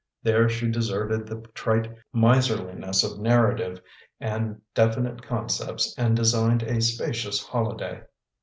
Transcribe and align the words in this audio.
There 0.23 0.49
she 0.49 0.67
deserted 0.67 1.27
the 1.27 1.45
trite 1.53 1.93
miserli 2.11 2.75
ns 2.89 3.03
of 3.03 3.19
narrative 3.19 3.79
and 4.19 4.59
definite 4.73 5.21
concepts 5.21 5.93
and 5.95 6.15
designed 6.15 6.63
a 6.63 6.81
spacious 6.81 7.43
holiday. 7.45 8.01